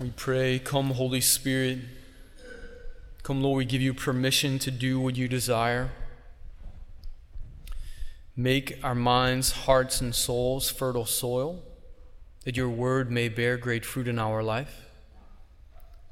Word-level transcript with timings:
We 0.00 0.10
pray, 0.10 0.60
Come, 0.60 0.90
Holy 0.90 1.20
Spirit. 1.20 1.80
Come, 3.24 3.42
Lord, 3.42 3.58
we 3.58 3.64
give 3.64 3.82
you 3.82 3.92
permission 3.92 4.60
to 4.60 4.70
do 4.70 5.00
what 5.00 5.16
you 5.16 5.26
desire. 5.26 5.90
Make 8.36 8.78
our 8.84 8.94
minds, 8.94 9.50
hearts, 9.50 10.00
and 10.00 10.14
souls 10.14 10.70
fertile 10.70 11.04
soil, 11.04 11.64
that 12.44 12.56
your 12.56 12.68
word 12.68 13.10
may 13.10 13.28
bear 13.28 13.56
great 13.56 13.84
fruit 13.84 14.06
in 14.06 14.20
our 14.20 14.40
life. 14.40 14.86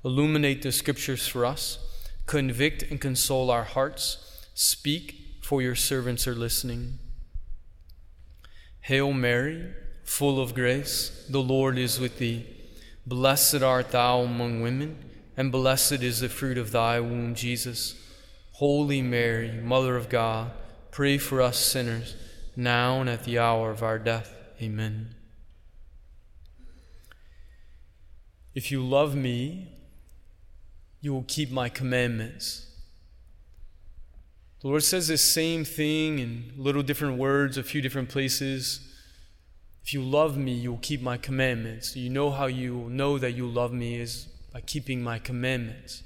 Illuminate 0.04 0.62
the 0.62 0.72
scriptures 0.72 1.28
for 1.28 1.46
us, 1.46 1.78
convict 2.26 2.82
and 2.82 3.00
console 3.00 3.52
our 3.52 3.62
hearts. 3.62 4.48
Speak, 4.54 5.38
for 5.42 5.62
your 5.62 5.76
servants 5.76 6.26
are 6.26 6.34
listening. 6.34 6.98
Hail 8.80 9.12
Mary, 9.12 9.72
full 10.02 10.40
of 10.40 10.56
grace, 10.56 11.24
the 11.30 11.40
Lord 11.40 11.78
is 11.78 12.00
with 12.00 12.18
thee. 12.18 12.55
Blessed 13.06 13.62
art 13.62 13.92
thou 13.92 14.22
among 14.22 14.62
women, 14.62 14.98
and 15.36 15.52
blessed 15.52 16.02
is 16.02 16.20
the 16.20 16.28
fruit 16.28 16.58
of 16.58 16.72
thy 16.72 16.98
womb, 16.98 17.36
Jesus. 17.36 17.94
Holy 18.52 19.00
Mary, 19.00 19.52
Mother 19.52 19.96
of 19.96 20.08
God, 20.08 20.50
pray 20.90 21.16
for 21.18 21.40
us 21.40 21.58
sinners, 21.58 22.16
now 22.56 23.00
and 23.00 23.08
at 23.08 23.24
the 23.24 23.38
hour 23.38 23.70
of 23.70 23.82
our 23.82 23.98
death. 23.98 24.34
Amen. 24.60 25.14
If 28.54 28.72
you 28.72 28.82
love 28.82 29.14
me, 29.14 29.68
you 31.00 31.12
will 31.12 31.26
keep 31.28 31.50
my 31.50 31.68
commandments. 31.68 32.66
The 34.62 34.68
Lord 34.68 34.82
says 34.82 35.08
the 35.08 35.18
same 35.18 35.64
thing 35.64 36.18
in 36.18 36.52
little 36.56 36.82
different 36.82 37.18
words, 37.18 37.58
a 37.58 37.62
few 37.62 37.82
different 37.82 38.08
places. 38.08 38.80
If 39.86 39.94
you 39.94 40.02
love 40.02 40.36
me, 40.36 40.52
you 40.52 40.72
will 40.72 40.80
keep 40.82 41.00
my 41.00 41.16
commandments. 41.16 41.94
You 41.94 42.10
know 42.10 42.32
how 42.32 42.46
you 42.46 42.88
know 42.90 43.18
that 43.18 43.34
you 43.34 43.46
love 43.46 43.72
me 43.72 44.00
is 44.00 44.26
by 44.52 44.60
keeping 44.60 45.00
my 45.00 45.20
commandments. 45.20 46.02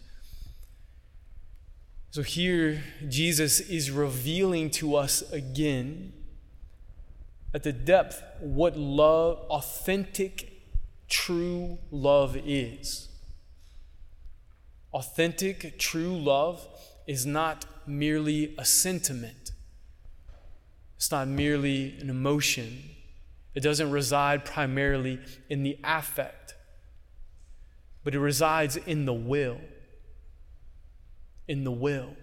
So 2.10 2.20
here, 2.20 2.82
Jesus 3.08 3.58
is 3.58 3.90
revealing 3.90 4.68
to 4.72 4.96
us 4.96 5.22
again 5.32 6.12
at 7.54 7.62
the 7.62 7.72
depth 7.72 8.22
what 8.40 8.76
love, 8.76 9.38
authentic, 9.48 10.60
true 11.08 11.78
love 11.90 12.36
is. 12.36 13.08
Authentic, 14.92 15.78
true 15.78 16.18
love 16.18 16.68
is 17.06 17.24
not 17.24 17.64
merely 17.86 18.54
a 18.58 18.64
sentiment, 18.66 19.52
it's 20.98 21.10
not 21.10 21.28
merely 21.28 21.96
an 21.98 22.10
emotion. 22.10 22.90
It 23.54 23.60
doesn't 23.60 23.90
reside 23.90 24.44
primarily 24.44 25.18
in 25.48 25.62
the 25.62 25.78
affect, 25.82 26.54
but 28.04 28.14
it 28.14 28.20
resides 28.20 28.76
in 28.76 29.04
the 29.04 29.12
will. 29.12 29.60
In 31.48 31.64
the 31.64 31.72
will. 31.72 32.16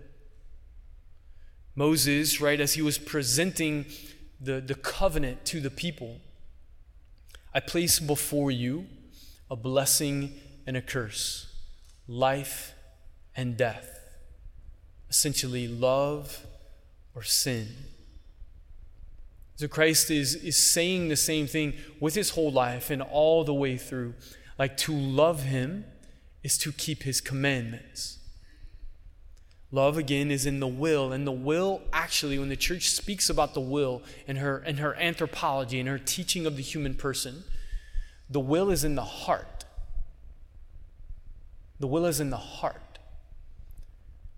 Moses, 1.75 2.41
right, 2.41 2.59
as 2.59 2.73
he 2.73 2.81
was 2.81 2.97
presenting 2.97 3.85
the, 4.39 4.61
the 4.61 4.75
covenant 4.75 5.45
to 5.45 5.59
the 5.59 5.69
people, 5.69 6.17
I 7.53 7.59
place 7.59 7.99
before 7.99 8.51
you 8.51 8.87
a 9.51 9.55
blessing 9.55 10.33
and 10.65 10.75
a 10.75 10.81
curse, 10.81 11.53
life 12.07 12.73
and 13.35 13.57
death 13.57 13.97
essentially 15.09 15.67
love 15.67 16.45
or 17.15 17.23
sin. 17.23 17.67
So 19.57 19.67
Christ 19.67 20.11
is, 20.11 20.35
is 20.35 20.55
saying 20.55 21.09
the 21.09 21.15
same 21.15 21.47
thing 21.47 21.73
with 21.99 22.13
his 22.13 22.29
whole 22.31 22.51
life 22.51 22.91
and 22.91 23.01
all 23.01 23.43
the 23.43 23.55
way 23.55 23.75
through. 23.75 24.13
Like 24.59 24.77
to 24.77 24.93
love 24.93 25.43
him 25.43 25.85
is 26.43 26.59
to 26.59 26.71
keep 26.71 27.03
his 27.03 27.21
commandments. 27.21 28.19
Love 29.71 29.97
again 29.97 30.29
is 30.29 30.45
in 30.45 30.59
the 30.59 30.67
will, 30.67 31.11
and 31.11 31.27
the 31.27 31.31
will 31.31 31.81
actually, 31.91 32.39
when 32.39 32.49
the 32.49 32.55
church 32.55 32.89
speaks 32.89 33.29
about 33.29 33.55
the 33.55 33.59
will 33.59 34.01
and 34.27 34.37
her 34.37 34.59
and 34.59 34.79
her 34.79 34.95
anthropology 34.95 35.79
and 35.79 35.89
her 35.89 35.97
teaching 35.97 36.45
of 36.45 36.55
the 36.55 36.61
human 36.61 36.93
person, 36.93 37.43
the 38.29 38.39
will 38.39 38.69
is 38.69 38.83
in 38.83 38.95
the 38.95 39.03
heart. 39.03 39.65
The 41.79 41.87
will 41.87 42.05
is 42.05 42.19
in 42.19 42.29
the 42.29 42.37
heart. 42.37 42.81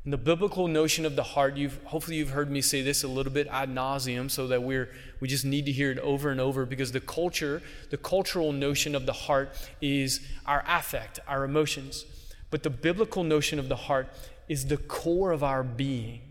And 0.09 0.13
the 0.15 0.17
biblical 0.17 0.67
notion 0.67 1.05
of 1.05 1.15
the 1.15 1.21
heart, 1.21 1.55
you've 1.55 1.79
hopefully 1.83 2.17
you've 2.17 2.31
heard 2.31 2.49
me 2.49 2.61
say 2.61 2.81
this 2.81 3.03
a 3.03 3.07
little 3.07 3.31
bit 3.31 3.45
ad 3.51 3.69
nauseum, 3.69 4.31
so 4.31 4.47
that 4.47 4.63
we're 4.63 4.89
we 5.19 5.27
just 5.27 5.45
need 5.45 5.67
to 5.67 5.71
hear 5.71 5.91
it 5.91 5.99
over 5.99 6.31
and 6.31 6.41
over 6.41 6.65
because 6.65 6.91
the 6.91 6.99
culture, 6.99 7.61
the 7.91 7.97
cultural 7.97 8.51
notion 8.51 8.95
of 8.95 9.05
the 9.05 9.13
heart 9.13 9.51
is 9.83 10.19
our 10.47 10.63
affect, 10.67 11.19
our 11.27 11.43
emotions. 11.43 12.05
But 12.49 12.63
the 12.63 12.71
biblical 12.71 13.23
notion 13.23 13.59
of 13.59 13.69
the 13.69 13.75
heart 13.75 14.09
is 14.47 14.65
the 14.65 14.77
core 14.77 15.29
of 15.29 15.43
our 15.43 15.61
being. 15.61 16.21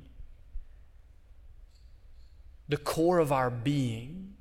The 2.69 2.79
core 2.79 3.21
of 3.21 3.31
our 3.31 3.49
being. 3.49 4.35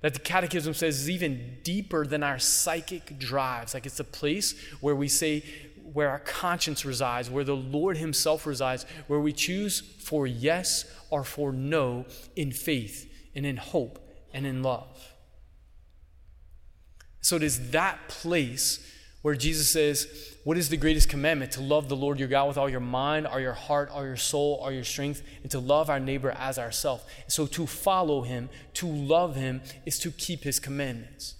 That 0.00 0.14
the 0.14 0.20
Catechism 0.20 0.72
says 0.72 1.00
is 1.00 1.10
even 1.10 1.58
deeper 1.62 2.06
than 2.06 2.22
our 2.22 2.38
psychic 2.38 3.18
drives. 3.18 3.74
Like 3.74 3.84
it's 3.84 4.00
a 4.00 4.04
place 4.04 4.58
where 4.80 4.96
we 4.96 5.08
say, 5.08 5.44
where 5.92 6.10
our 6.10 6.18
conscience 6.20 6.84
resides, 6.84 7.30
where 7.30 7.44
the 7.44 7.56
Lord 7.56 7.96
Himself 7.96 8.46
resides, 8.46 8.86
where 9.06 9.20
we 9.20 9.32
choose 9.32 9.80
for 9.80 10.26
yes 10.26 10.84
or 11.10 11.24
for 11.24 11.52
no 11.52 12.06
in 12.36 12.52
faith 12.52 13.10
and 13.34 13.44
in 13.44 13.56
hope 13.56 13.98
and 14.32 14.46
in 14.46 14.62
love. 14.62 15.14
So 17.20 17.36
it 17.36 17.42
is 17.42 17.70
that 17.70 18.08
place 18.08 18.84
where 19.22 19.34
Jesus 19.34 19.70
says, 19.70 20.36
What 20.44 20.56
is 20.56 20.70
the 20.70 20.76
greatest 20.76 21.08
commandment? 21.08 21.52
To 21.52 21.60
love 21.60 21.88
the 21.88 21.96
Lord 21.96 22.18
your 22.18 22.28
God 22.28 22.48
with 22.48 22.56
all 22.56 22.68
your 22.68 22.80
mind, 22.80 23.26
all 23.26 23.40
your 23.40 23.52
heart, 23.52 23.90
all 23.90 24.04
your 24.04 24.16
soul, 24.16 24.58
all 24.62 24.72
your 24.72 24.84
strength, 24.84 25.22
and 25.42 25.50
to 25.50 25.58
love 25.58 25.90
our 25.90 26.00
neighbor 26.00 26.30
as 26.30 26.58
ourselves. 26.58 27.04
So 27.28 27.46
to 27.48 27.66
follow 27.66 28.22
Him, 28.22 28.48
to 28.74 28.86
love 28.86 29.36
Him, 29.36 29.60
is 29.84 29.98
to 30.00 30.10
keep 30.10 30.44
His 30.44 30.58
commandments, 30.58 31.34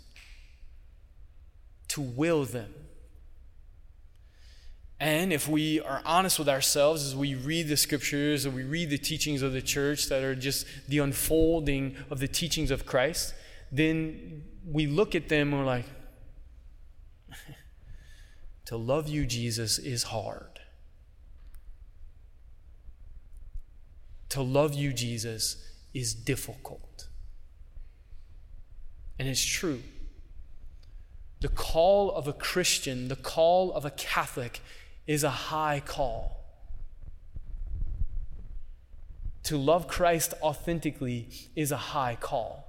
to 1.88 2.00
will 2.00 2.44
them. 2.44 2.74
And 5.00 5.32
if 5.32 5.48
we 5.48 5.80
are 5.80 6.02
honest 6.04 6.38
with 6.38 6.48
ourselves 6.48 7.06
as 7.06 7.16
we 7.16 7.34
read 7.34 7.68
the 7.68 7.76
scriptures 7.78 8.44
or 8.44 8.50
we 8.50 8.64
read 8.64 8.90
the 8.90 8.98
teachings 8.98 9.40
of 9.40 9.54
the 9.54 9.62
church 9.62 10.10
that 10.10 10.22
are 10.22 10.34
just 10.34 10.66
the 10.88 10.98
unfolding 10.98 11.96
of 12.10 12.20
the 12.20 12.28
teachings 12.28 12.70
of 12.70 12.84
Christ, 12.84 13.32
then 13.72 14.42
we 14.70 14.86
look 14.86 15.14
at 15.14 15.30
them 15.30 15.54
and 15.54 15.60
we're 15.60 15.66
like, 15.66 15.86
to 18.66 18.76
love 18.76 19.08
you, 19.08 19.24
Jesus, 19.24 19.78
is 19.78 20.02
hard. 20.04 20.60
To 24.28 24.42
love 24.42 24.74
you, 24.74 24.92
Jesus, 24.92 25.66
is 25.94 26.12
difficult. 26.12 27.08
And 29.18 29.26
it's 29.26 29.44
true. 29.44 29.82
The 31.40 31.48
call 31.48 32.12
of 32.12 32.28
a 32.28 32.34
Christian, 32.34 33.08
the 33.08 33.16
call 33.16 33.72
of 33.72 33.86
a 33.86 33.90
Catholic, 33.90 34.60
is 35.06 35.24
a 35.24 35.30
high 35.30 35.82
call. 35.84 36.36
To 39.44 39.56
love 39.56 39.88
Christ 39.88 40.34
authentically 40.42 41.28
is 41.56 41.72
a 41.72 41.76
high 41.76 42.16
call. 42.20 42.66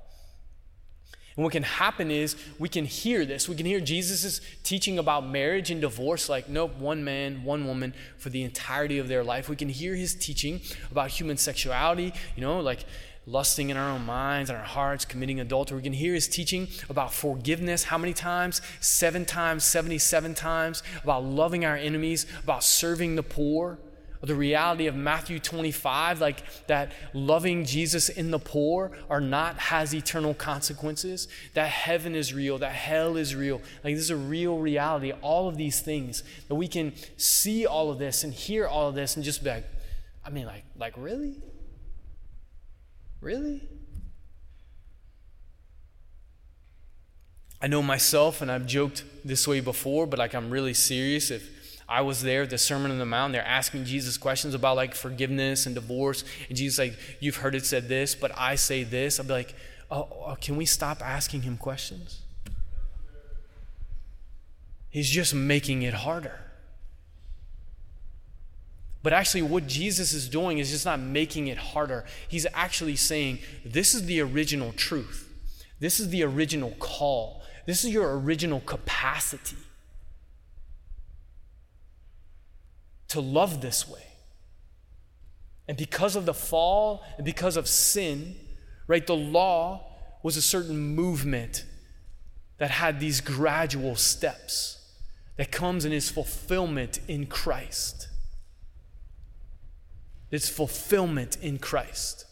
And 1.36 1.44
what 1.44 1.53
can 1.53 1.64
happen 1.64 2.12
is 2.12 2.36
we 2.59 2.68
can 2.68 2.86
hear 2.86 3.25
this. 3.25 3.47
We 3.47 3.56
can 3.56 3.66
hear 3.66 3.80
Jesus' 3.80 4.41
teaching 4.64 5.00
about 5.00 5.25
marriage 5.25 5.72
and 5.72 5.80
divorce, 5.80 6.28
like, 6.28 6.50
nope, 6.50 6.75
one 6.78 7.03
man, 7.03 7.44
one 7.44 7.66
woman 7.66 7.94
for 8.18 8.30
the 8.30 8.44
entirety 8.44 9.00
of 9.00 9.08
their 9.08 9.24
life. 9.24 9.47
We 9.47 9.56
can 9.56 9.70
hear 9.70 9.96
his 9.96 10.14
teaching 10.14 10.62
about 10.91 11.09
human 11.09 11.38
sexuality, 11.38 12.14
you 12.36 12.41
know, 12.41 12.59
like 12.59 12.86
lusting 13.26 13.70
in 13.70 13.78
our 13.78 13.92
own 13.92 14.06
minds 14.06 14.50
and 14.50 14.58
our 14.58 14.66
hearts, 14.66 15.06
committing 15.06 15.40
adultery. 15.40 15.78
We 15.78 15.84
can 15.84 15.94
hear 15.94 16.14
his 16.14 16.28
teaching 16.28 16.68
about 16.90 17.14
forgiveness. 17.14 17.86
How 17.86 17.98
many 17.98 18.14
times? 18.14 18.62
Seven 18.80 19.26
times, 19.26 19.64
77 19.64 20.34
times. 20.34 20.84
About 21.03 21.23
loving 21.23 21.64
our 21.66 21.76
enemies, 21.76 22.26
about 22.44 22.64
serving 22.64 23.16
the 23.16 23.23
poor. 23.23 23.79
The 24.23 24.35
reality 24.35 24.85
of 24.85 24.96
Matthew 24.96 25.40
25, 25.40 26.22
like 26.22 26.44
that 26.68 26.91
loving 27.12 27.66
Jesus 27.66 28.08
in 28.08 28.29
the 28.29 28.38
poor 28.38 28.91
or 29.09 29.20
not 29.20 29.58
has 29.58 29.96
eternal 29.96 30.35
consequences, 30.35 31.28
that 31.56 31.70
heaven 31.70 32.14
is 32.14 32.32
real, 32.32 32.59
that 32.59 32.72
hell 32.72 33.17
is 33.17 33.35
real. 33.35 33.62
Like 33.84 33.96
this 33.96 34.03
is 34.03 34.09
a 34.12 34.16
real 34.16 34.59
reality. 34.59 35.12
All 35.24 35.47
of 35.47 35.58
these 35.58 35.79
things 35.79 36.22
that 36.50 36.56
we 36.56 36.67
can 36.67 36.94
see 37.17 37.66
all 37.66 37.90
of 37.90 37.97
this 37.97 38.24
and 38.24 38.32
hear 38.32 38.67
all 38.67 38.90
of 38.90 38.94
this 38.94 39.16
and 39.16 39.26
just 39.26 39.44
be 39.44 39.50
like, 39.50 39.66
I 40.24 40.29
mean, 40.29 40.46
like, 40.46 40.66
like 40.78 40.94
really? 40.97 41.38
Really? 43.22 43.62
I 47.62 47.68
know 47.68 47.84
myself, 47.84 48.41
and 48.41 48.52
I've 48.52 48.66
joked 48.66 49.03
this 49.23 49.47
way 49.47 49.59
before, 49.59 50.08
but 50.08 50.18
like 50.18 50.34
I'm 50.34 50.50
really 50.50 50.73
serious. 50.73 51.29
If 51.29 51.47
I 51.88 52.02
was 52.02 52.23
there 52.23 52.47
the 52.47 52.58
Sermon 52.58 52.90
on 52.90 52.97
the 52.97 53.06
Mount, 53.06 53.34
they're 53.34 53.46
asking 53.46 53.85
Jesus 53.85 54.18
questions 54.18 54.56
about 54.56 54.76
like 54.76 54.96
forgiveness 54.96 55.68
and 55.68 55.76
divorce, 55.76 56.23
and 56.50 56.58
Jesus 56.58 56.79
like, 56.79 56.97
"You've 57.20 57.38
heard 57.38 57.53
it 57.53 57.66
said 57.66 57.88
this, 57.88 58.16
but 58.16 58.32
I 58.35 58.56
say 58.56 58.84
this." 58.84 59.20
I'd 59.20 59.28
be 59.28 59.34
like, 59.34 59.53
"Oh, 59.91 60.08
oh 60.12 60.38
can 60.41 60.56
we 60.56 60.66
stop 60.66 61.02
asking 61.02 61.44
him 61.44 61.58
questions?" 61.58 62.22
He's 64.90 65.09
just 65.09 65.35
making 65.35 65.84
it 65.84 65.94
harder. 65.94 66.51
But 69.03 69.14
actually, 69.14 69.42
what 69.42 69.66
Jesus 69.68 70.14
is 70.14 70.30
doing 70.30 70.59
is 70.59 70.70
just 70.70 70.86
not 70.86 71.00
making 71.00 71.48
it 71.48 71.58
harder. 71.58 72.06
He's 72.28 72.46
actually 72.53 72.96
saying, 72.96 73.40
This 73.66 73.96
is 73.96 74.06
the 74.06 74.22
original 74.22 74.74
truth. 74.74 75.28
This 75.80 76.00
is 76.00 76.09
the 76.09 76.24
original 76.24 76.72
call. 76.80 77.42
This 77.66 77.84
is 77.84 77.92
your 77.92 78.20
original 78.20 78.59
capacity 78.62 79.58
to 83.08 83.20
love 83.20 83.62
this 83.62 83.90
way. 83.90 84.06
And 85.68 85.78
because 85.78 86.16
of 86.16 86.26
the 86.26 86.34
fall 86.34 87.03
and 87.18 87.26
because 87.26 87.58
of 87.58 87.68
sin, 87.68 88.36
right, 88.88 89.06
the 89.06 89.16
law 89.16 89.88
was 90.24 90.38
a 90.38 90.42
certain 90.42 90.78
movement 90.78 91.66
that 92.58 92.72
had 92.72 93.00
these 93.00 93.22
gradual 93.22 93.96
steps 93.96 94.78
that 95.38 95.52
comes 95.52 95.86
in 95.86 95.92
its 95.92 96.09
fulfillment 96.09 97.00
in 97.08 97.26
Christ. 97.26 98.08
Its 100.31 100.49
fulfillment 100.49 101.37
in 101.41 101.59
Christ. 101.59 102.25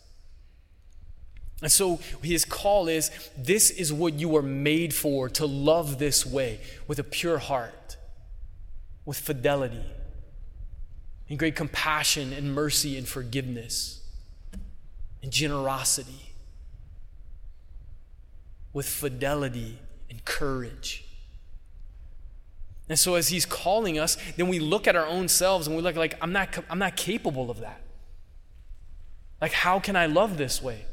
And 1.62 1.72
so 1.72 2.00
his 2.24 2.46
call 2.46 2.88
is 2.88 3.12
this 3.38 3.70
is 3.70 3.92
what 3.92 4.14
you 4.14 4.36
are 4.38 4.42
made 4.42 4.94
for 4.94 5.28
to 5.30 5.46
love 5.46 6.00
this 6.00 6.26
way 6.26 6.62
with 6.88 7.00
a 7.00 7.04
pure 7.04 7.38
heart, 7.38 7.98
with 9.06 9.20
fidelity, 9.20 9.84
and 11.28 11.38
great 11.38 11.56
compassion 11.56 12.32
and 12.32 12.56
mercy 12.56 12.98
and 12.98 13.08
forgiveness 13.08 14.02
and 15.22 15.32
generosity, 15.32 16.32
with 18.72 18.88
fidelity 18.88 19.80
and 20.10 20.24
courage. 20.24 21.04
And 22.88 22.98
so 22.98 23.16
as 23.16 23.28
he's 23.28 23.46
calling 23.46 24.00
us, 24.00 24.18
then 24.38 24.48
we 24.48 24.60
look 24.60 24.88
at 24.88 24.96
our 24.96 25.06
own 25.06 25.28
selves 25.28 25.68
and 25.68 25.76
we 25.76 25.82
look 25.82 25.98
like 25.98 26.18
I'm 26.22 26.32
not 26.32 26.58
I'm 26.70 26.80
not 26.80 26.96
capable 26.96 27.52
of 27.52 27.60
that. 27.60 27.82
Like 29.42 29.54
how 29.54 29.80
can 29.80 29.96
I 29.96 30.06
love 30.06 30.38
this 30.38 30.62
way? 30.62 30.86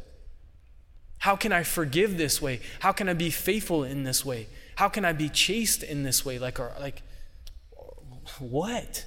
How 1.19 1.37
can 1.37 1.53
I 1.53 1.63
forgive 1.63 2.19
this 2.19 2.41
way? 2.41 2.61
How 2.81 2.93
can 2.93 3.09
I 3.09 3.13
be 3.13 3.31
faithful 3.31 3.85
in 3.85 4.05
this 4.05 4.25
way? 4.25 4.49
How 4.77 4.89
can 4.89 5.05
I 5.05 5.13
be 5.13 5.29
chaste 5.29 5.83
in 5.83 6.03
this 6.03 6.25
way? 6.25 6.39
Like 6.39 6.61
or 6.61 6.73
like 6.81 7.03
what? 8.39 9.05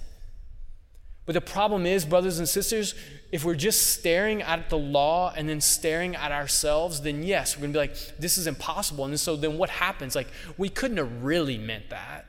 But 1.25 1.33
the 1.33 1.41
problem 1.41 1.85
is, 1.85 2.05
brothers 2.05 2.39
and 2.39 2.49
sisters, 2.49 2.95
if 3.31 3.45
we're 3.45 3.53
just 3.53 3.91
staring 3.91 4.41
at 4.41 4.71
the 4.71 4.79
law 4.79 5.31
and 5.35 5.47
then 5.47 5.61
staring 5.61 6.15
at 6.15 6.31
ourselves, 6.31 7.01
then 7.01 7.21
yes, 7.21 7.55
we're 7.55 7.61
going 7.61 7.73
to 7.73 7.79
be 7.79 7.87
like, 7.87 8.17
this 8.17 8.39
is 8.39 8.47
impossible. 8.47 9.05
And 9.05 9.19
so 9.19 9.35
then 9.35 9.59
what 9.59 9.69
happens? 9.69 10.15
Like, 10.15 10.29
we 10.57 10.69
couldn't 10.69 10.97
have 10.97 11.23
really 11.23 11.59
meant 11.59 11.91
that. 11.91 12.25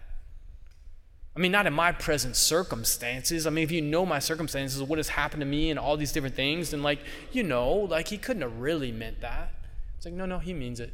I 1.37 1.38
mean, 1.38 1.53
not 1.53 1.67
in 1.67 1.73
my 1.73 1.93
present 1.93 2.35
circumstances. 2.37 3.47
I 3.47 3.50
mean, 3.50 3.62
if 3.62 3.71
you 3.71 3.81
know 3.81 4.05
my 4.05 4.19
circumstances, 4.19 4.82
what 4.82 4.99
has 4.99 5.11
happened 5.11 5.41
to 5.41 5.47
me 5.47 5.71
and 5.71 5.79
all 5.79 5.97
these 5.97 6.12
different 6.12 6.35
things, 6.35 6.71
then, 6.71 6.82
like, 6.82 6.99
you 7.31 7.43
know, 7.43 7.73
like, 7.73 8.09
he 8.09 8.19
couldn't 8.19 8.43
have 8.43 8.59
really 8.59 8.91
meant 8.91 9.21
that. 9.21 9.53
It's 9.97 10.05
like, 10.05 10.15
no, 10.15 10.27
no, 10.27 10.38
he 10.38 10.53
means 10.53 10.81
it. 10.81 10.93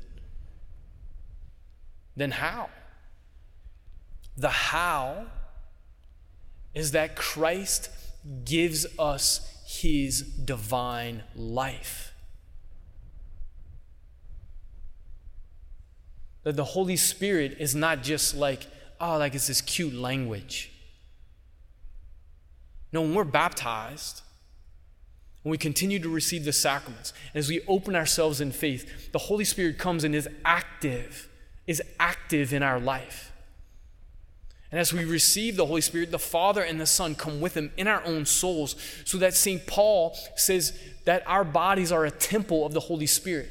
Then 2.16 2.32
how? 2.32 2.68
The 4.36 4.50
how 4.50 5.26
is 6.74 6.90
that 6.90 7.16
Christ 7.16 7.88
gives 8.44 8.86
us 8.98 9.62
his 9.66 10.20
divine 10.20 11.22
life. 11.34 12.12
That 16.42 16.56
the 16.56 16.64
Holy 16.64 16.96
Spirit 16.96 17.56
is 17.58 17.74
not 17.74 18.02
just 18.02 18.34
like, 18.36 18.66
oh, 19.00 19.18
like 19.18 19.34
it's 19.34 19.46
this 19.46 19.60
cute 19.60 19.94
language. 19.94 20.70
No, 22.92 23.02
when 23.02 23.14
we're 23.14 23.24
baptized, 23.24 24.22
when 25.42 25.50
we 25.50 25.58
continue 25.58 25.98
to 25.98 26.08
receive 26.08 26.44
the 26.44 26.52
sacraments, 26.52 27.12
as 27.34 27.48
we 27.48 27.60
open 27.68 27.94
ourselves 27.94 28.40
in 28.40 28.52
faith, 28.52 29.12
the 29.12 29.18
Holy 29.18 29.44
Spirit 29.44 29.78
comes 29.78 30.02
and 30.02 30.14
is 30.14 30.28
active, 30.44 31.28
is 31.66 31.82
active 32.00 32.52
in 32.52 32.62
our 32.62 32.80
life. 32.80 33.32
And 34.70 34.80
as 34.80 34.92
we 34.92 35.04
receive 35.04 35.56
the 35.56 35.66
Holy 35.66 35.80
Spirit, 35.80 36.10
the 36.10 36.18
Father 36.18 36.62
and 36.62 36.80
the 36.80 36.86
Son 36.86 37.14
come 37.14 37.40
with 37.40 37.56
Him 37.56 37.70
in 37.76 37.86
our 37.86 38.04
own 38.04 38.26
souls, 38.26 38.76
so 39.04 39.18
that 39.18 39.34
St. 39.34 39.66
Paul 39.66 40.16
says 40.34 40.78
that 41.04 41.22
our 41.26 41.44
bodies 41.44 41.92
are 41.92 42.04
a 42.04 42.10
temple 42.10 42.66
of 42.66 42.72
the 42.72 42.80
Holy 42.80 43.06
Spirit. 43.06 43.50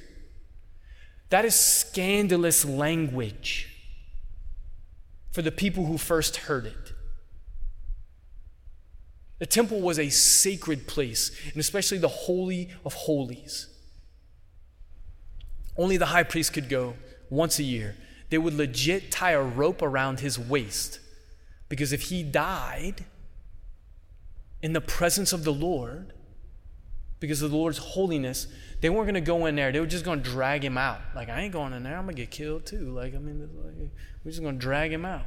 That 1.29 1.45
is 1.45 1.55
scandalous 1.55 2.65
language 2.65 3.74
for 5.35 5.41
the 5.41 5.51
people 5.51 5.85
who 5.85 5.97
first 5.97 6.37
heard 6.37 6.65
it. 6.65 6.93
The 9.39 9.45
temple 9.45 9.81
was 9.81 9.99
a 9.99 10.07
sacred 10.07 10.87
place, 10.87 11.29
and 11.51 11.57
especially 11.57 11.97
the 11.97 12.07
Holy 12.07 12.69
of 12.85 12.93
Holies. 12.93 13.67
Only 15.75 15.97
the 15.97 16.05
high 16.05 16.23
priest 16.23 16.53
could 16.53 16.69
go 16.69 16.93
once 17.29 17.59
a 17.59 17.63
year. 17.63 17.97
They 18.29 18.37
would 18.37 18.53
legit 18.53 19.11
tie 19.11 19.31
a 19.31 19.41
rope 19.41 19.81
around 19.81 20.21
his 20.21 20.39
waist 20.39 21.01
because 21.67 21.91
if 21.91 22.03
he 22.03 22.23
died 22.23 23.03
in 24.61 24.71
the 24.71 24.79
presence 24.79 25.33
of 25.33 25.43
the 25.43 25.51
Lord, 25.51 26.13
because 27.19 27.41
of 27.41 27.51
the 27.51 27.57
Lord's 27.57 27.79
holiness, 27.79 28.47
they 28.85 28.89
weren't 28.91 29.05
going 29.05 29.15
to 29.15 29.21
go 29.21 29.47
in 29.47 29.55
there. 29.55 29.71
They 29.71 29.79
were 29.79 29.87
just 29.87 30.05
going 30.05 30.21
to 30.21 30.29
drag 30.29 30.63
him 30.63 30.77
out. 30.77 30.99
Like, 31.15 31.27
I 31.27 31.41
ain't 31.41 31.51
going 31.51 31.73
in 31.73 31.81
there. 31.81 31.97
I'm 31.97 32.03
going 32.03 32.15
to 32.15 32.21
get 32.21 32.29
killed 32.29 32.67
too. 32.67 32.91
Like, 32.91 33.15
I 33.15 33.17
mean, 33.17 33.39
like, 33.41 33.89
we're 34.23 34.29
just 34.29 34.43
going 34.43 34.59
to 34.59 34.61
drag 34.61 34.93
him 34.93 35.03
out. 35.05 35.23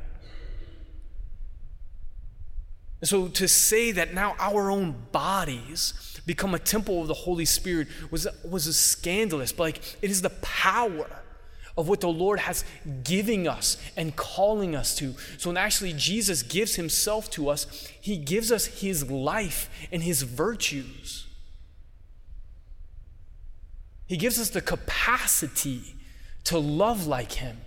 And 3.00 3.08
so 3.08 3.26
to 3.26 3.49
say 3.49 3.90
that 3.90 4.14
now 4.14 4.37
our 4.38 4.70
own 4.70 4.94
bodies 5.10 6.20
become 6.25 6.55
a 6.55 6.60
temple 6.60 7.02
of 7.02 7.08
the 7.08 7.14
Holy 7.14 7.44
Spirit 7.44 7.88
was, 8.12 8.28
was 8.49 8.69
a 8.69 8.72
scandalous, 8.72 9.50
but 9.50 9.64
like 9.64 9.96
it 10.02 10.08
is 10.08 10.22
the 10.22 10.31
power 10.31 11.08
of 11.76 11.88
what 11.88 12.00
the 12.00 12.06
Lord 12.06 12.38
has 12.38 12.64
giving 13.02 13.49
us 13.49 13.76
and 13.96 14.14
calling 14.14 14.76
us 14.76 14.94
to. 14.99 15.16
So 15.37 15.50
when 15.50 15.56
actually 15.56 15.94
Jesus 15.94 16.44
gives 16.44 16.76
himself 16.76 17.28
to 17.31 17.49
us, 17.49 17.88
he 18.00 18.19
gives 18.19 18.52
us 18.52 18.66
his 18.66 19.10
life 19.10 19.69
and 19.90 20.05
his 20.05 20.22
virtues. 20.22 21.27
He 24.08 24.16
gives 24.16 24.40
us 24.40 24.50
the 24.50 24.60
capacity 24.60 25.94
to 26.44 26.58
love 26.58 27.06
like 27.06 27.32
him. 27.32 27.58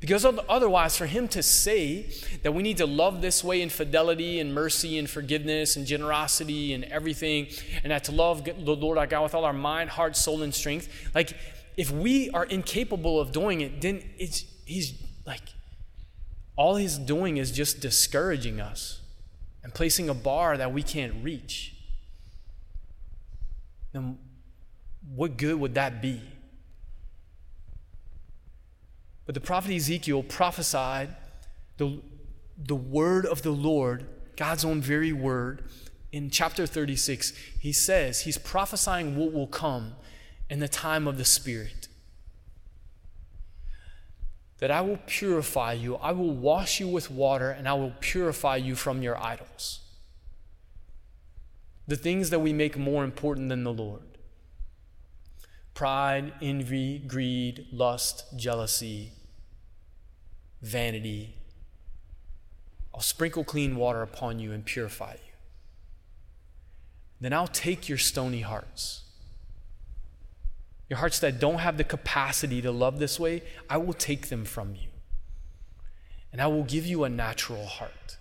Because 0.00 0.24
otherwise, 0.24 0.96
for 0.96 1.06
him 1.06 1.28
to 1.28 1.42
say 1.42 2.10
that 2.42 2.52
we 2.52 2.62
need 2.62 2.78
to 2.78 2.86
love 2.86 3.20
this 3.20 3.44
way 3.44 3.60
in 3.60 3.68
fidelity 3.68 4.40
and 4.40 4.54
mercy 4.54 4.98
and 4.98 5.08
forgiveness 5.08 5.76
and 5.76 5.86
generosity 5.86 6.72
and 6.72 6.84
everything, 6.84 7.48
and 7.84 7.92
that 7.92 8.04
to 8.04 8.12
love 8.12 8.44
the 8.44 8.52
Lord 8.76 8.96
our 8.96 9.06
God 9.06 9.22
with 9.24 9.34
all 9.34 9.44
our 9.44 9.52
mind, 9.52 9.90
heart, 9.90 10.16
soul, 10.16 10.42
and 10.42 10.54
strength, 10.54 10.88
like 11.14 11.34
if 11.76 11.90
we 11.90 12.30
are 12.30 12.44
incapable 12.44 13.20
of 13.20 13.30
doing 13.30 13.60
it, 13.60 13.82
then 13.82 14.02
it's 14.18 14.44
he's 14.64 14.94
like 15.26 15.42
all 16.56 16.76
he's 16.76 16.96
doing 16.96 17.36
is 17.36 17.50
just 17.50 17.80
discouraging 17.80 18.60
us 18.60 19.02
and 19.62 19.74
placing 19.74 20.08
a 20.08 20.14
bar 20.14 20.56
that 20.56 20.72
we 20.72 20.82
can't 20.82 21.22
reach. 21.22 21.74
Then 23.92 24.18
what 25.14 25.36
good 25.36 25.58
would 25.58 25.74
that 25.74 26.02
be? 26.02 26.20
But 29.26 29.34
the 29.34 29.40
prophet 29.40 29.72
Ezekiel 29.72 30.22
prophesied 30.22 31.14
the, 31.76 32.00
the 32.58 32.74
word 32.74 33.24
of 33.26 33.42
the 33.42 33.52
Lord, 33.52 34.06
God's 34.36 34.64
own 34.64 34.80
very 34.80 35.12
word, 35.12 35.64
in 36.12 36.30
chapter 36.30 36.66
36. 36.66 37.32
He 37.60 37.72
says, 37.72 38.22
He's 38.22 38.38
prophesying 38.38 39.16
what 39.16 39.32
will 39.32 39.46
come 39.46 39.94
in 40.48 40.58
the 40.58 40.68
time 40.68 41.06
of 41.06 41.16
the 41.16 41.24
Spirit. 41.24 41.86
That 44.58 44.70
I 44.70 44.80
will 44.80 44.98
purify 45.06 45.74
you, 45.74 45.96
I 45.96 46.12
will 46.12 46.34
wash 46.34 46.80
you 46.80 46.88
with 46.88 47.10
water, 47.10 47.50
and 47.50 47.68
I 47.68 47.74
will 47.74 47.94
purify 48.00 48.56
you 48.56 48.74
from 48.74 49.00
your 49.00 49.16
idols. 49.16 49.80
The 51.86 51.96
things 51.96 52.30
that 52.30 52.40
we 52.40 52.52
make 52.52 52.76
more 52.76 53.04
important 53.04 53.48
than 53.48 53.64
the 53.64 53.72
Lord 53.72 54.09
pride, 55.74 56.32
envy, 56.42 56.98
greed, 56.98 57.66
lust, 57.72 58.24
jealousy, 58.36 59.12
vanity. 60.62 61.34
I'll 62.94 63.00
sprinkle 63.00 63.44
clean 63.44 63.76
water 63.76 64.02
upon 64.02 64.38
you 64.38 64.52
and 64.52 64.64
purify 64.64 65.12
you. 65.12 65.32
Then 67.20 67.32
I'll 67.32 67.46
take 67.46 67.88
your 67.88 67.98
stony 67.98 68.40
hearts 68.40 69.02
your 70.90 70.98
hearts 70.98 71.20
that 71.20 71.38
don't 71.38 71.58
have 71.58 71.76
the 71.76 71.84
capacity 71.84 72.60
to 72.60 72.72
love 72.72 72.98
this 72.98 73.18
way, 73.18 73.44
I 73.70 73.76
will 73.76 73.94
take 73.94 74.28
them 74.28 74.44
from 74.44 74.74
you. 74.74 74.88
And 76.32 76.42
I 76.42 76.48
will 76.48 76.64
give 76.64 76.84
you 76.84 77.04
a 77.04 77.08
natural 77.08 77.64
heart. 77.64 78.18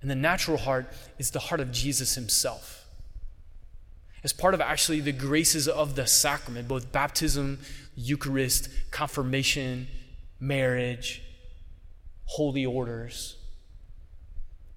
And 0.00 0.08
the 0.08 0.14
natural 0.14 0.58
heart 0.58 0.86
is 1.18 1.32
the 1.32 1.40
heart 1.40 1.60
of 1.60 1.72
Jesus 1.72 2.14
himself. 2.14 2.81
As 4.24 4.32
part 4.32 4.54
of 4.54 4.60
actually 4.60 5.00
the 5.00 5.12
graces 5.12 5.66
of 5.66 5.96
the 5.96 6.06
sacrament, 6.06 6.68
both 6.68 6.92
baptism, 6.92 7.58
Eucharist, 7.96 8.68
confirmation, 8.90 9.88
marriage, 10.38 11.22
holy 12.24 12.64
orders 12.64 13.36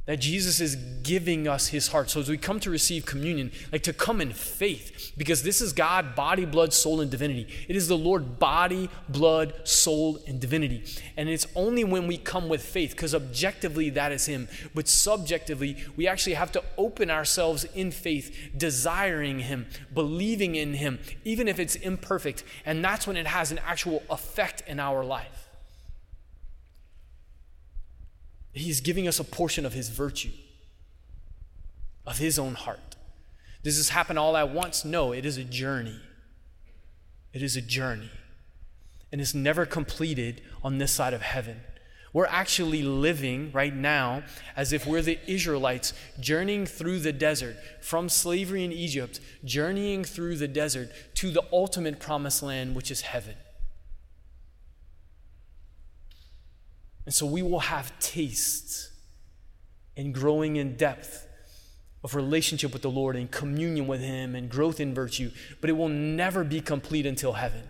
that 0.06 0.20
Jesus 0.20 0.62
is 0.62 0.76
giving 0.76 1.48
us 1.48 1.68
his 1.68 1.88
heart. 1.88 2.10
So 2.12 2.20
as 2.20 2.30
we 2.30 2.38
come 2.38 2.60
to 2.60 2.70
receive 2.70 3.06
communion, 3.06 3.52
like 3.72 3.82
to 3.84 3.94
come 3.94 4.22
in 4.22 4.34
faith, 4.34 5.12
because 5.18 5.42
this 5.42 5.62
is 5.62 5.74
God, 5.74 6.16
body, 6.16 6.46
blood, 6.46 6.74
soul, 6.74 7.02
and 7.02 7.10
divinity. 7.10 7.48
It 7.68 7.76
is 7.76 7.88
the 7.88 7.98
Lord, 7.98 8.38
body, 8.38 8.90
blood, 9.10 9.68
soul, 9.68 10.20
and 10.28 10.40
divinity. 10.40 10.84
And 11.18 11.28
it's 11.28 11.48
only 11.56 11.84
when 11.84 12.06
we 12.06 12.18
come 12.18 12.50
with 12.50 12.64
faith, 12.64 12.92
because 12.92 13.16
objectively 13.16 13.90
that 13.92 14.12
is 14.12 14.28
him, 14.28 14.48
but 14.76 14.88
subjectively, 14.88 15.78
we 15.96 16.08
actually 16.08 16.36
have 16.36 16.52
to 16.52 16.64
open 16.78 17.10
ourselves 17.10 17.64
in 17.74 17.90
faith, 17.92 18.52
desiring 18.56 19.40
him, 19.40 19.66
believing 19.94 20.56
in 20.56 20.76
him, 20.76 21.00
even 21.24 21.48
if 21.48 21.60
it's 21.60 21.76
imperfect. 21.76 22.44
And 22.66 22.86
that's 22.86 23.08
when 23.08 23.18
it 23.18 23.28
has 23.28 23.52
an 23.52 23.60
actual 23.66 24.04
effect 24.10 24.62
in 24.68 24.80
our 24.80 25.04
life. 25.04 25.45
He's 28.56 28.80
giving 28.80 29.08
us 29.08 29.20
a 29.20 29.24
portion 29.24 29.66
of 29.66 29.74
his 29.74 29.90
virtue, 29.90 30.32
of 32.08 32.20
his 32.20 32.40
own 32.40 32.56
heart. 32.56 32.96
Does 33.64 33.78
this 33.78 33.90
happen 33.90 34.18
all 34.18 34.38
at 34.38 34.50
once? 34.50 34.86
No, 34.86 35.12
it 35.12 35.26
is 35.26 35.38
a 35.38 35.44
journey. 35.44 36.00
It 37.34 37.44
is 37.44 37.58
a 37.58 37.62
journey. 37.62 38.12
And 39.12 39.20
it's 39.20 39.34
never 39.34 39.66
completed 39.66 40.42
on 40.64 40.78
this 40.78 40.94
side 40.94 41.14
of 41.14 41.22
heaven. 41.22 41.62
We're 42.14 42.28
actually 42.28 42.82
living 42.82 43.52
right 43.52 43.76
now 43.76 44.24
as 44.56 44.72
if 44.72 44.88
we're 44.88 45.02
the 45.02 45.20
Israelites 45.28 45.94
journeying 46.22 46.66
through 46.66 47.00
the 47.00 47.12
desert 47.12 47.58
from 47.82 48.08
slavery 48.08 48.64
in 48.64 48.72
Egypt, 48.72 49.20
journeying 49.44 50.06
through 50.06 50.38
the 50.38 50.48
desert 50.48 50.92
to 51.16 51.30
the 51.30 51.44
ultimate 51.52 52.00
promised 52.00 52.42
land, 52.42 52.74
which 52.74 52.90
is 52.90 53.02
heaven. 53.02 53.36
And 57.06 57.14
so 57.14 57.26
we 57.26 57.42
will 57.42 57.60
have 57.60 57.98
taste 58.00 58.92
and 59.96 60.14
growing 60.14 60.56
in 60.56 60.76
depth 60.76 61.28
of 62.04 62.16
relationship 62.16 62.74
with 62.74 62.82
the 62.82 62.90
Lord 62.90 63.16
and 63.16 63.30
communion 63.32 63.88
with 63.88 64.02
Him 64.02 64.36
and 64.36 64.50
growth 64.50 64.80
in 64.80 64.94
virtue, 64.94 65.32
but 65.62 65.70
it 65.70 65.74
will 65.74 65.90
never 65.90 66.44
be 66.44 66.62
complete 66.62 67.06
until 67.06 67.34
heaven. 67.34 67.64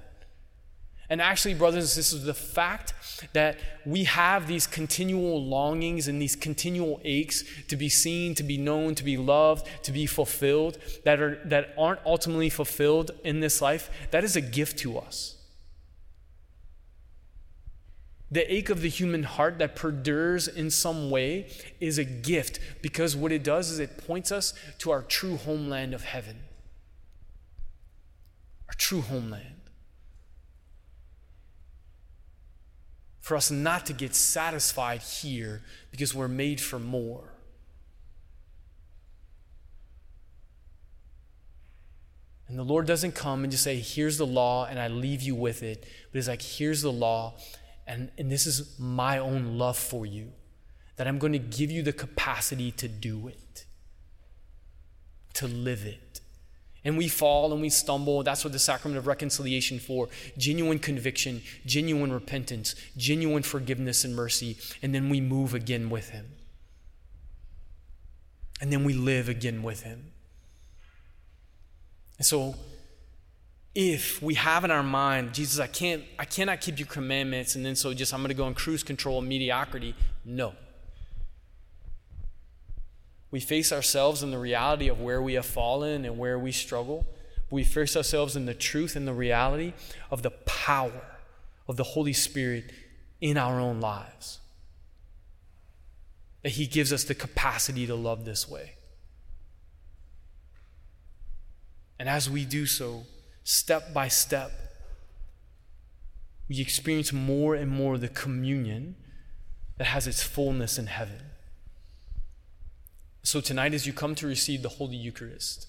And 1.09 1.21
actually, 1.21 1.53
brothers 1.53 1.83
and 1.83 1.89
sisters, 1.89 2.23
the 2.23 2.33
fact 2.33 2.93
that 3.33 3.59
we 3.85 4.05
have 4.05 4.47
these 4.47 4.65
continual 4.65 5.43
longings 5.45 6.07
and 6.07 6.19
these 6.19 6.35
continual 6.35 6.99
aches 7.03 7.43
to 7.67 7.75
be 7.75 7.89
seen, 7.89 8.33
to 8.35 8.43
be 8.43 8.57
known, 8.57 8.95
to 8.95 9.03
be 9.03 9.15
loved, 9.15 9.67
to 9.83 9.91
be 9.91 10.07
fulfilled, 10.07 10.79
that, 11.03 11.21
are, 11.21 11.39
that 11.45 11.75
aren't 11.77 11.99
ultimately 12.05 12.49
fulfilled 12.49 13.11
in 13.23 13.39
this 13.39 13.61
life, 13.61 13.91
that 14.09 14.23
is 14.23 14.35
a 14.35 14.41
gift 14.41 14.79
to 14.79 14.97
us 14.97 15.34
the 18.35 18.53
ache 18.53 18.69
of 18.69 18.81
the 18.81 18.89
human 18.89 19.23
heart 19.23 19.59
that 19.59 19.77
perdures 19.77 20.49
in 20.49 20.69
some 20.69 21.09
way 21.09 21.47
is 21.79 21.97
a 21.97 22.03
gift 22.03 22.59
because 22.81 23.15
what 23.15 23.31
it 23.31 23.45
does 23.45 23.69
is 23.69 23.79
it 23.79 23.97
points 24.05 24.29
us 24.29 24.53
to 24.77 24.91
our 24.91 25.01
true 25.01 25.37
homeland 25.37 25.93
of 25.93 26.03
heaven. 26.03 26.39
Our 28.67 28.73
true 28.77 28.99
homeland. 28.99 29.61
For 33.21 33.37
us 33.37 33.49
not 33.49 33.85
to 33.85 33.93
get 33.93 34.13
satisfied 34.13 35.01
here 35.01 35.61
because 35.89 36.13
we're 36.13 36.27
made 36.27 36.59
for 36.59 36.77
more. 36.77 37.31
And 42.49 42.59
the 42.59 42.63
Lord 42.63 42.85
doesn't 42.85 43.13
come 43.13 43.43
and 43.43 43.51
just 43.51 43.63
say, 43.63 43.79
Here's 43.79 44.17
the 44.17 44.27
law, 44.27 44.65
and 44.65 44.77
I 44.77 44.89
leave 44.89 45.21
you 45.21 45.35
with 45.35 45.63
it. 45.63 45.87
But 46.11 46.17
He's 46.17 46.27
like, 46.27 46.41
Here's 46.41 46.81
the 46.81 46.91
law, 46.91 47.35
and, 47.87 48.11
and 48.17 48.31
this 48.31 48.47
is 48.47 48.77
my 48.79 49.17
own 49.17 49.57
love 49.57 49.77
for 49.77 50.05
you, 50.05 50.31
that 50.95 51.07
I'm 51.07 51.19
going 51.19 51.33
to 51.33 51.39
give 51.39 51.71
you 51.71 51.83
the 51.83 51.93
capacity 51.93 52.71
to 52.71 52.87
do 52.87 53.27
it, 53.27 53.65
to 55.33 55.47
live 55.47 55.85
it. 55.85 56.21
And 56.83 56.97
we 56.97 57.07
fall 57.07 57.51
and 57.51 57.61
we 57.61 57.69
stumble. 57.69 58.21
That's 58.21 58.43
what 58.43 58.53
the 58.53 58.59
sacrament 58.59 58.99
of 58.99 59.07
reconciliation 59.07 59.79
for 59.79 60.07
genuine 60.37 60.77
conviction, 60.77 61.41
genuine 61.65 62.13
repentance, 62.13 62.75
genuine 62.95 63.41
forgiveness 63.41 64.03
and 64.03 64.15
mercy. 64.15 64.57
And 64.83 64.93
then 64.93 65.09
we 65.09 65.19
move 65.19 65.55
again 65.55 65.89
with 65.89 66.11
Him. 66.11 66.27
And 68.61 68.71
then 68.71 68.83
we 68.83 68.93
live 68.93 69.27
again 69.27 69.63
with 69.63 69.81
Him. 69.81 70.11
And 72.17 72.25
so 72.25 72.55
if 73.75 74.21
we 74.21 74.35
have 74.35 74.63
in 74.63 74.71
our 74.71 74.81
mind, 74.81 75.33
Jesus, 75.33 75.59
I 75.59 75.67
can't, 75.67 76.01
I 76.17 76.23
cannot 76.23 76.61
keep 76.61 76.79
your 76.79 76.87
commandments, 76.87 77.55
and 77.55 77.65
then 77.65 77.75
so 77.75 77.93
just 77.93 78.13
I'm 78.13 78.21
going 78.21 78.29
to 78.29 78.33
go 78.33 78.47
in 78.47 78.53
cruise 78.53 78.83
control 78.83 79.19
and 79.19 79.27
mediocrity. 79.27 79.93
No. 80.23 80.53
We 83.31 83.41
face 83.41 83.73
ourselves 83.73 84.23
in 84.23 84.31
the 84.31 84.37
reality 84.37 84.87
of 84.87 85.01
where 85.01 85.21
we 85.21 85.33
have 85.33 85.45
fallen 85.45 86.05
and 86.05 86.17
where 86.17 86.39
we 86.39 86.53
struggle. 86.53 87.05
We 87.49 87.65
face 87.65 87.97
ourselves 87.97 88.37
in 88.37 88.45
the 88.45 88.53
truth 88.53 88.95
and 88.95 89.05
the 89.05 89.13
reality 89.13 89.73
of 90.09 90.23
the 90.23 90.31
power 90.31 91.17
of 91.67 91.75
the 91.75 91.83
Holy 91.83 92.13
Spirit 92.13 92.71
in 93.19 93.35
our 93.35 93.59
own 93.59 93.81
lives. 93.81 94.39
That 96.43 96.53
He 96.53 96.65
gives 96.65 96.93
us 96.93 97.03
the 97.03 97.15
capacity 97.15 97.85
to 97.87 97.95
love 97.95 98.23
this 98.23 98.47
way. 98.47 98.75
And 101.99 102.07
as 102.07 102.29
we 102.29 102.45
do 102.45 102.65
so, 102.65 103.03
step 103.45 103.93
by 103.93 104.09
step, 104.09 104.51
we 106.49 106.59
experience 106.59 107.13
more 107.13 107.55
and 107.55 107.71
more 107.71 107.97
the 107.97 108.09
communion 108.09 108.95
that 109.77 109.85
has 109.85 110.07
its 110.07 110.21
fullness 110.21 110.77
in 110.77 110.87
heaven. 110.87 111.21
So 113.23 113.41
tonight, 113.41 113.73
as 113.73 113.87
you 113.87 113.93
come 113.93 114.15
to 114.15 114.27
receive 114.27 114.61
the 114.61 114.69
Holy 114.69 114.95
Eucharist, 114.95 115.67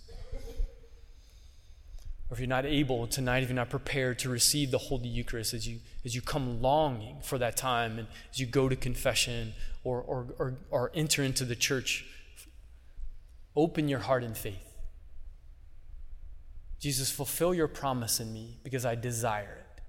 or 2.28 2.34
if 2.34 2.40
you're 2.40 2.48
not 2.48 2.66
able 2.66 3.06
tonight, 3.06 3.42
if 3.42 3.50
you're 3.50 3.56
not 3.56 3.70
prepared 3.70 4.18
to 4.20 4.28
receive 4.28 4.70
the 4.70 4.78
Holy 4.78 5.08
Eucharist, 5.08 5.54
as 5.54 5.68
you, 5.68 5.78
as 6.04 6.14
you 6.14 6.22
come 6.22 6.60
longing 6.60 7.20
for 7.22 7.38
that 7.38 7.56
time, 7.56 7.98
and 7.98 8.08
as 8.32 8.40
you 8.40 8.46
go 8.46 8.68
to 8.68 8.76
confession 8.76 9.52
or, 9.84 10.00
or, 10.00 10.26
or, 10.38 10.54
or 10.70 10.92
enter 10.94 11.22
into 11.22 11.44
the 11.44 11.56
church, 11.56 12.04
open 13.54 13.88
your 13.88 14.00
heart 14.00 14.24
in 14.24 14.34
faith. 14.34 14.75
Jesus, 16.78 17.10
fulfill 17.10 17.54
your 17.54 17.68
promise 17.68 18.20
in 18.20 18.32
me 18.32 18.58
because 18.62 18.84
I 18.84 18.94
desire 18.94 19.58
it. 19.60 19.82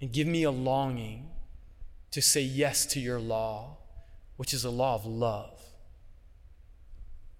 And 0.00 0.12
give 0.12 0.26
me 0.26 0.42
a 0.42 0.50
longing 0.50 1.30
to 2.10 2.20
say 2.20 2.42
yes 2.42 2.84
to 2.86 3.00
your 3.00 3.18
law, 3.18 3.78
which 4.36 4.52
is 4.52 4.64
a 4.64 4.70
law 4.70 4.94
of 4.94 5.06
love. 5.06 5.60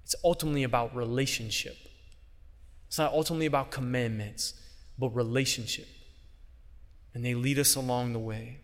It's 0.05 0.15
ultimately 0.25 0.63
about 0.63 0.95
relationship. 0.95 1.77
It's 2.89 2.99
not 2.99 3.13
ultimately 3.13 3.47
about 3.47 3.71
commandments, 3.71 4.55
but 4.99 5.11
relationship. 5.11 5.89
And 7.13 7.25
they 7.25 7.35
lead 7.35 7.59
us 7.59 7.77
along 7.77 8.13
the 8.13 8.19
way. 8.19 8.61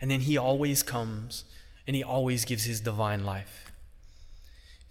And 0.00 0.10
then 0.10 0.20
he 0.20 0.36
always 0.36 0.82
comes 0.82 1.44
and 1.86 1.96
he 1.96 2.02
always 2.02 2.44
gives 2.44 2.64
his 2.64 2.80
divine 2.80 3.24
life. 3.24 3.71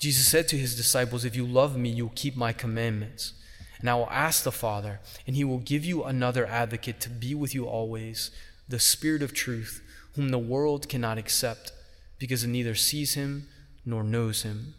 Jesus 0.02 0.28
said 0.28 0.48
to 0.48 0.58
his 0.58 0.76
disciples, 0.76 1.24
If 1.24 1.36
you 1.36 1.46
love 1.46 1.78
me, 1.78 1.90
you'll 1.90 2.12
keep 2.16 2.36
my 2.36 2.54
commandments. 2.54 3.34
And 3.80 3.88
I 3.88 3.94
will 3.94 4.10
ask 4.10 4.44
the 4.44 4.52
Father, 4.52 5.00
and 5.28 5.36
he 5.36 5.44
will 5.44 5.60
give 5.60 5.86
you 5.86 6.04
another 6.04 6.44
advocate 6.48 7.00
to 7.02 7.10
be 7.10 7.36
with 7.36 7.54
you 7.54 7.68
always, 7.68 8.32
the 8.68 8.80
Spirit 8.80 9.22
of 9.22 9.32
truth, 9.32 9.84
whom 10.16 10.30
the 10.30 10.40
world 10.40 10.90
cannot 10.90 11.20
accept, 11.20 11.72
because 12.18 12.44
it 12.44 12.48
neither 12.48 12.74
sees 12.74 13.14
him 13.14 13.48
nor 13.86 14.04
knows 14.04 14.42
him. 14.42 14.74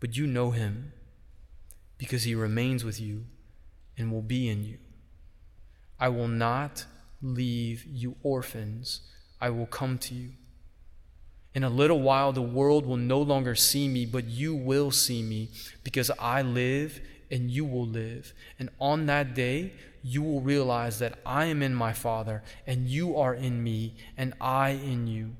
But 0.00 0.16
you 0.16 0.26
know 0.26 0.52
him, 0.52 0.94
because 1.98 2.22
he 2.22 2.34
remains 2.34 2.86
with 2.86 2.98
you 2.98 3.26
and 3.98 4.10
will 4.10 4.22
be 4.22 4.48
in 4.48 4.64
you. 4.64 4.78
I 6.00 6.08
will 6.08 6.28
not 6.28 6.86
leave 7.20 7.84
you 7.84 8.16
orphans, 8.22 9.02
I 9.42 9.50
will 9.50 9.66
come 9.66 9.98
to 9.98 10.14
you. 10.14 10.30
In 11.58 11.64
a 11.64 11.68
little 11.68 12.00
while, 12.00 12.32
the 12.32 12.40
world 12.40 12.86
will 12.86 12.96
no 12.96 13.20
longer 13.20 13.56
see 13.56 13.88
me, 13.88 14.06
but 14.06 14.26
you 14.26 14.54
will 14.54 14.92
see 14.92 15.24
me, 15.24 15.50
because 15.82 16.08
I 16.16 16.40
live 16.40 17.00
and 17.32 17.50
you 17.50 17.64
will 17.64 17.84
live. 17.84 18.32
And 18.60 18.70
on 18.78 19.06
that 19.06 19.34
day, 19.34 19.72
you 20.00 20.22
will 20.22 20.40
realize 20.40 21.00
that 21.00 21.18
I 21.26 21.46
am 21.46 21.60
in 21.60 21.74
my 21.74 21.92
Father, 21.92 22.44
and 22.64 22.86
you 22.86 23.16
are 23.16 23.34
in 23.34 23.64
me, 23.64 23.96
and 24.16 24.34
I 24.40 24.68
in 24.68 25.08
you. 25.08 25.34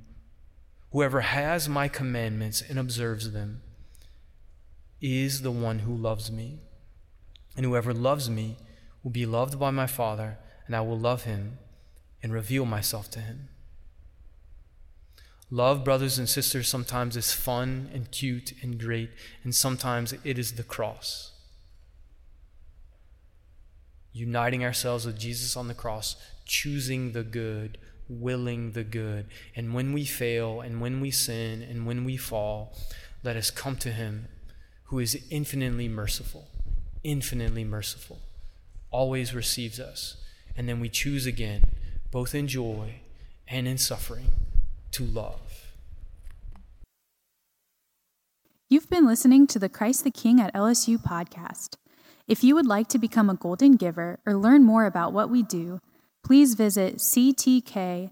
Whoever 0.91 1.21
has 1.21 1.69
my 1.69 1.87
commandments 1.87 2.65
and 2.69 2.81
observes 2.81 3.31
them 3.31 3.63
is 5.01 5.43
the 5.43 5.53
one 5.53 5.79
who 5.79 5.95
loves 5.95 6.33
me. 6.33 6.63
And 7.57 7.65
whoever 7.65 7.95
loves 7.95 8.29
me 8.29 8.57
will 9.05 9.13
be 9.13 9.25
loved 9.25 9.61
by 9.61 9.71
my 9.71 9.87
Father, 9.87 10.39
and 10.67 10.75
I 10.75 10.81
will 10.81 10.99
love 10.99 11.23
him 11.23 11.59
and 12.25 12.33
reveal 12.33 12.65
myself 12.65 13.09
to 13.13 13.21
him. 13.21 13.51
Love, 15.51 15.83
brothers 15.83 16.19
and 16.19 16.29
sisters, 16.29 16.69
sometimes 16.69 17.17
is 17.17 17.33
fun 17.33 17.89
and 17.95 18.11
cute 18.11 18.53
and 18.63 18.79
great, 18.79 19.11
and 19.43 19.55
sometimes 19.55 20.15
it 20.25 20.39
is 20.39 20.53
the 20.53 20.63
cross. 20.63 21.33
Uniting 24.13 24.65
ourselves 24.65 25.07
with 25.07 25.19
Jesus 25.19 25.57
on 25.57 25.69
the 25.69 25.75
cross 25.75 26.17
choosing 26.49 27.13
the 27.13 27.23
good, 27.23 27.79
willing 28.09 28.73
the 28.73 28.83
good. 28.83 29.27
And 29.55 29.75
when 29.75 29.93
we 29.93 30.05
fail, 30.05 30.61
and 30.61 30.81
when 30.81 31.01
we 31.01 31.11
sin, 31.13 31.63
and 31.63 31.87
when 31.87 32.05
we 32.05 32.17
fall, 32.17 32.77
let 33.23 33.37
us 33.37 33.51
come 33.51 33.77
to 33.77 33.93
Him 33.93 34.27
who 34.85 34.99
is 34.99 35.23
infinitely 35.31 35.87
merciful, 35.87 36.49
infinitely 37.05 37.63
merciful, 37.63 38.19
always 38.91 39.35
receives 39.35 39.79
us. 39.79 40.17
And 40.57 40.69
then 40.69 40.81
we 40.81 40.89
choose 40.89 41.27
again, 41.27 41.65
both 42.11 42.35
in 42.35 42.49
joy 42.49 42.95
and 43.47 43.69
in 43.69 43.77
suffering, 43.79 44.33
to 44.93 45.05
love. 45.05 45.59
You've 48.71 48.91
been 48.91 49.07
listening 49.07 49.47
to 49.49 49.59
the 49.59 49.71
Christ 49.71 50.05
the 50.05 50.11
King 50.11 50.41
at 50.41 50.53
LSU 50.53 50.99
podcast. 50.99 51.77
If 52.27 52.45
you 52.45 52.55
would 52.55 52.67
like 52.67 52.89
to 52.89 52.99
become 52.99 53.31
a 53.31 53.35
golden 53.35 53.77
giver 53.77 54.19
or 54.27 54.35
learn 54.35 54.63
more 54.63 54.85
about 54.85 55.15
what 55.15 55.31
we 55.31 55.43
do, 55.43 55.81
please 56.23 56.55
visit 56.55 56.97
ctklsu.org. 56.97 58.11